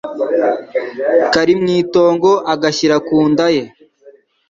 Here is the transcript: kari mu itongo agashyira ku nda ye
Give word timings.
kari 1.33 1.53
mu 1.61 1.67
itongo 1.79 2.31
agashyira 2.53 2.95
ku 3.07 3.17
nda 3.31 3.47
ye 3.55 3.63